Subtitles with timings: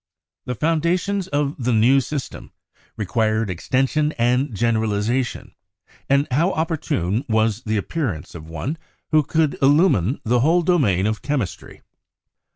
[0.45, 2.51] The foundations of the new system
[2.97, 5.53] required extension and generalization,
[6.09, 8.79] and how opportune was the appearance of one
[9.11, 11.83] who could illumine the whole domain of chemistry.